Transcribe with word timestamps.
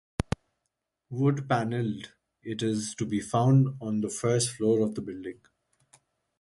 Wood 1.11 1.47
panelled, 1.47 2.11
it 2.41 2.63
is 2.63 2.95
to 2.95 3.05
be 3.05 3.21
found 3.21 3.77
on 3.79 4.01
the 4.01 4.09
first 4.09 4.49
floor 4.49 4.79
of 4.81 4.95
the 4.95 5.01
building. 5.03 5.41